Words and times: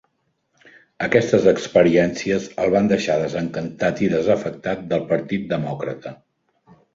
Aquestes 1.07 1.43
experiències 1.51 2.47
el 2.63 2.73
van 2.77 2.89
deixar 2.93 3.19
desencantat 3.25 4.01
i 4.07 4.09
desafectat 4.15 4.83
del 4.95 5.05
Partit 5.13 5.47
Demòcrata. 5.53 6.17